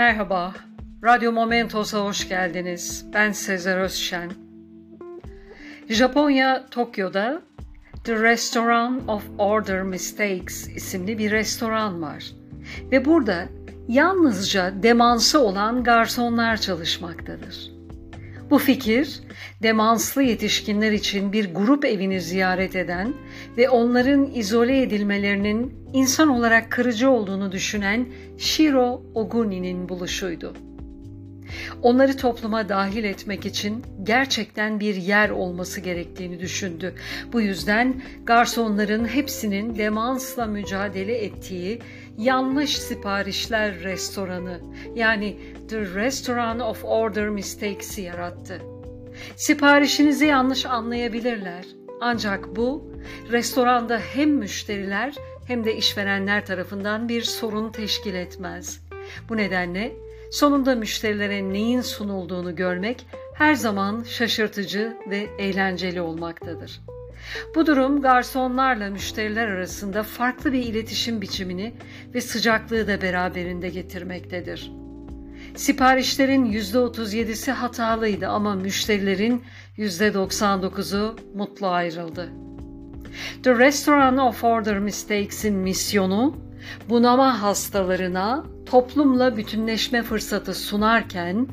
[0.00, 0.54] Merhaba,
[1.04, 3.06] Radyo Momentos'a hoş geldiniz.
[3.14, 4.30] Ben Sezer Özşen.
[5.88, 7.42] Japonya, Tokyo'da
[8.04, 12.32] The Restaurant of Order Mistakes isimli bir restoran var.
[12.92, 13.48] Ve burada
[13.88, 17.79] yalnızca demansı olan garsonlar çalışmaktadır.
[18.50, 19.20] Bu fikir,
[19.62, 23.14] demanslı yetişkinler için bir grup evini ziyaret eden
[23.56, 28.06] ve onların izole edilmelerinin insan olarak kırıcı olduğunu düşünen
[28.38, 30.54] Shiro Oguni'nin buluşuydu.
[31.82, 36.94] Onları topluma dahil etmek için gerçekten bir yer olması gerektiğini düşündü.
[37.32, 41.80] Bu yüzden garsonların hepsinin demansla mücadele ettiği
[42.18, 44.60] yanlış siparişler restoranı
[44.94, 45.36] yani
[45.68, 48.62] The Restaurant of Order Mistakes'i yarattı.
[49.36, 51.64] Siparişinizi yanlış anlayabilirler.
[52.00, 52.92] Ancak bu
[53.30, 55.14] restoranda hem müşteriler
[55.46, 58.80] hem de işverenler tarafından bir sorun teşkil etmez.
[59.28, 59.92] Bu nedenle
[60.30, 66.80] sonunda müşterilere neyin sunulduğunu görmek her zaman şaşırtıcı ve eğlenceli olmaktadır.
[67.54, 71.74] Bu durum garsonlarla müşteriler arasında farklı bir iletişim biçimini
[72.14, 74.72] ve sıcaklığı da beraberinde getirmektedir.
[75.54, 79.42] Siparişlerin %37'si hatalıydı ama müşterilerin
[79.78, 82.28] %99'u mutlu ayrıldı.
[83.42, 86.49] The Restaurant of Order Mistakes'in misyonu
[86.88, 91.46] bunama hastalarına toplumla bütünleşme fırsatı sunarken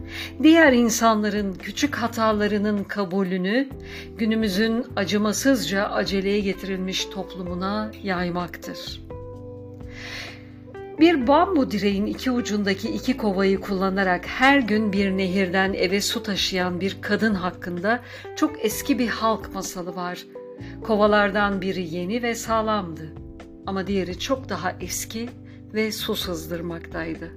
[0.44, 3.69] diğer insanların küçük hatalarının kabulünü
[4.17, 9.08] günümüzün acımasızca aceleye getirilmiş toplumuna yaymaktır.
[11.00, 16.81] Bir bambu direğin iki ucundaki iki kovayı kullanarak her gün bir nehirden eve su taşıyan
[16.81, 18.00] bir kadın hakkında
[18.35, 20.23] çok eski bir halk masalı var.
[20.83, 23.27] Kovalardan biri yeni ve sağlamdı
[23.68, 25.30] ama diğeri çok daha eski
[25.73, 27.32] ve su sızdırmaktaydı.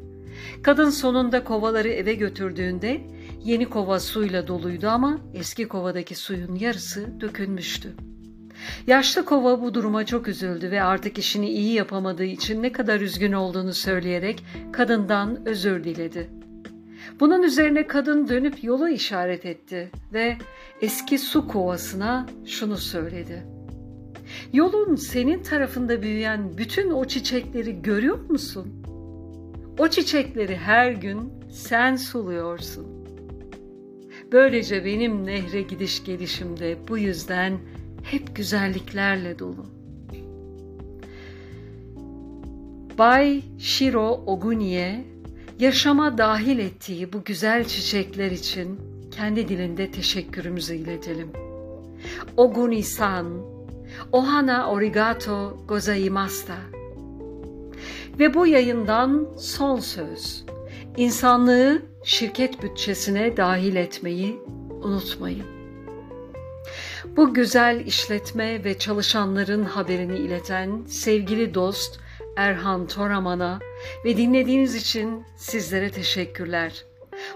[0.62, 3.00] Kadın sonunda kovaları eve götürdüğünde
[3.44, 7.93] yeni kova suyla doluydu ama eski kovadaki suyun yarısı dökülmüştü.
[8.87, 13.33] Yaşlı kova bu duruma çok üzüldü ve artık işini iyi yapamadığı için ne kadar üzgün
[13.33, 16.31] olduğunu söyleyerek kadından özür diledi.
[17.21, 20.37] Bunun üzerine kadın dönüp yolu işaret etti ve
[20.81, 23.59] eski su kovasına şunu söyledi.
[24.52, 28.68] Yolun senin tarafında büyüyen bütün o çiçekleri görüyor musun?
[29.78, 32.86] O çiçekleri her gün sen suluyorsun.
[34.32, 37.58] Böylece benim nehre gidiş gelişimde bu yüzden
[38.02, 39.66] hep güzelliklerle dolu.
[42.98, 45.04] Bay Shiro Oguni'ye
[45.58, 48.80] yaşama dahil ettiği bu güzel çiçekler için
[49.10, 51.28] kendi dilinde teşekkürümüzü iletelim.
[52.36, 53.26] Oguni-san,
[54.12, 56.56] ohana origato gozaimasta.
[58.19, 60.45] Ve bu yayından son söz.
[60.97, 64.41] İnsanlığı şirket bütçesine dahil etmeyi
[64.83, 65.47] unutmayın.
[67.17, 72.01] Bu güzel işletme ve çalışanların haberini ileten sevgili dost
[72.37, 73.59] Erhan Toraman'a
[74.05, 76.84] ve dinlediğiniz için sizlere teşekkürler.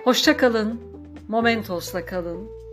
[0.05, 0.81] Hoşça kalın,
[1.29, 2.64] Momentos'la kalın.